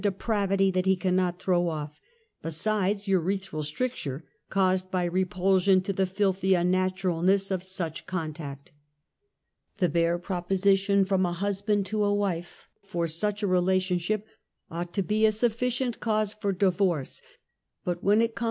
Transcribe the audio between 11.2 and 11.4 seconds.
a